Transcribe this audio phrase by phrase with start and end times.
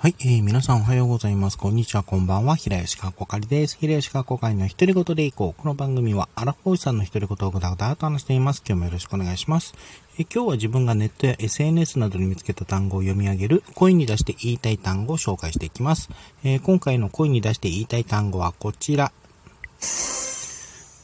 [0.00, 1.58] はい、えー、皆さんおはようございます。
[1.58, 2.54] こんにちは、こんばんは。
[2.54, 3.76] 平吉川こかりです。
[3.76, 5.60] 平吉川こかりの独り言でいこう。
[5.60, 8.62] この番組は、アラフォーさんの独り言をぐだぐだと話しています。
[8.64, 9.74] 今日もよろしくお願いします。
[10.16, 16.10] え今日は自分がネットや SNS などに見つけた単語を読み上げる、声に出して言いたい単語を紹介していきます。
[16.44, 19.10] えー今回の声に出して言いたい単語はこちら。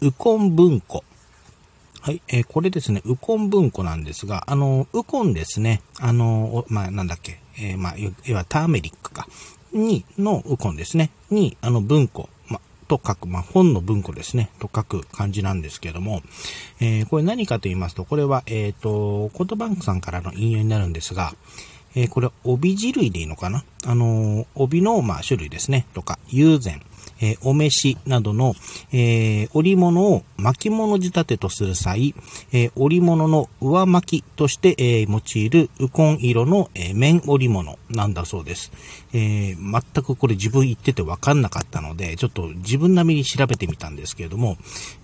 [0.02, 1.02] ウコン文庫。
[2.04, 7.94] はい、えーこれですね、ウコン文庫なんですが、あの、ウコンですね、あの、まあ、なんだっけ、えーまあ、
[8.26, 9.26] 要はターメリックか、
[9.72, 16.20] に、のウコンですね、に、あの、文庫、ま、と書く、まあ、本の文庫ですね、と書く漢字なんですけども、
[16.78, 21.34] えーこれ何かと言いますと、これは、えっ、と、コートバンクさんからの引用になるんですが、
[21.94, 26.82] えこれ、帯字類でいいのかなあの帯の、ま、種類ですね、とか、友禅、
[27.24, 28.54] えーお召しなどの、
[28.92, 32.14] えー織物を巻物仕立てとする際、
[32.52, 38.72] えー織物の上巻きとして、えー用いるウコン色の、えー綿織物なんだそうです。
[39.12, 44.56] えー全くこれ自分言ってて分かんなかったので、ちょっと自分並みに調べてみたんですけれども、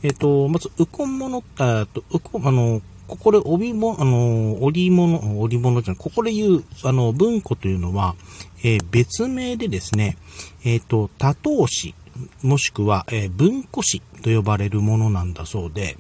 [0.03, 8.15] えっ、と、まず、ウコン物、あと、ウコン、あの、ここで帯も、あの、織物、織物じゃない、ここで言う、あの、文庫というのは、
[8.63, 10.17] えー別名でですね、
[10.65, 11.95] えっ、と、多頭紙、
[12.43, 15.97] もしくは、えー文庫紙と呼ばれるものなんだそうで、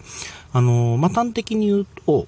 [0.52, 2.26] あの、まあ、端的に言うと、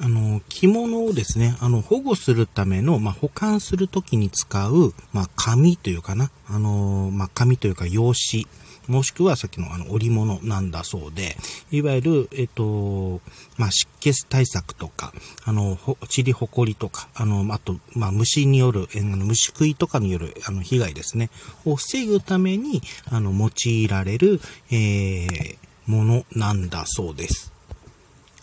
[0.00, 8.46] あの、着物をですね、あの、保護するための、まあ、保管するときに使う、まあ、紙というかな、あの、まあ、紙というか用紙、
[8.88, 11.36] もしくはさっきのあの織物なんだそうで、
[11.70, 13.20] いわゆる、えっと、
[13.58, 15.12] まあ、湿気対策とか、
[15.44, 21.30] あの、ほ塵ほこりとか、あの、あと、まあ、虫による、えの虫食いとかによる、あの、被害ですね、
[21.66, 27.52] を防ぐために、あの、用いられる、えー、ものなんだそうです。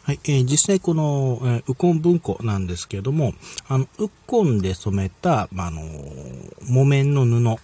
[0.04, 3.34] はい、えー実際この、えーウコン文庫なんですけれども、
[3.68, 5.82] あの、ウコンで染めた、まあ、の
[6.62, 7.60] 木綿の布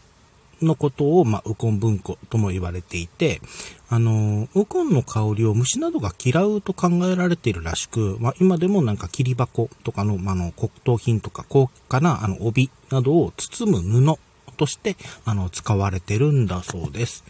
[0.66, 3.42] のことを、まあ、ウコン文庫とも言われていて、
[3.90, 14.18] あのウコンの香りを虫などが嫌うと考えられているらしく、まあ、今でもなんか切り箱とかの、まあ、の、黒糖品とか高価な、あの、帯などを包む布
[14.58, 14.96] として、
[15.26, 17.24] あの、使われてるんだそうです。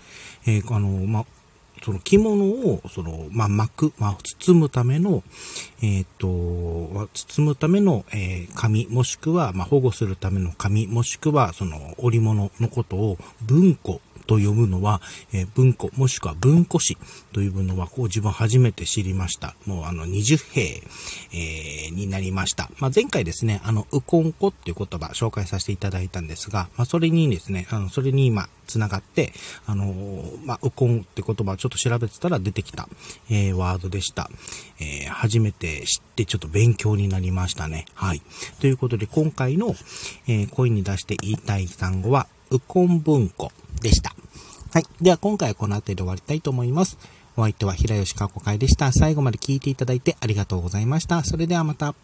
[0.46, 1.26] えーあのまあ、
[1.84, 5.24] その着物を、その、まあ、巻く、まあ、包むための、
[5.82, 14.00] えっ、と、包むための、えー紙、もしくは、まあ、保護するための紙、もしくは、その、織物のことを、文庫
[14.32, 15.02] と読むのは、
[15.34, 16.98] えー文庫、もしくは文庫紙
[17.34, 19.56] というのは、こう自分初めて知りました。
[19.66, 20.62] もう、あの、20兵、
[21.34, 22.72] えーになりました。
[22.80, 29.34] まあ、前回ですね、あの、ウコンコっていう言葉紹介させていただいたんですが、まあ、それにですね、あの、それに今、つながって、
[29.66, 32.88] あのーまあ、ウコンって言葉をちょっと調べてたら出てきた、
[33.30, 34.30] えーワードでした。
[34.80, 37.86] えー初めて知ってちょっと勉強になりましたね。
[37.94, 38.22] はい。
[38.62, 39.76] ということで、今回の、
[40.28, 44.16] えー声に出して言いたい単語は、ウコン文庫でした。
[44.74, 44.86] はい。
[45.02, 46.98] では、今回はこの辺りで終わりたいと思います。
[47.36, 48.92] お相手は平吉かこかいでした。
[48.92, 51.24] 最後まで聞いていただいてありがとうございました。
[51.24, 51.96] それではまた。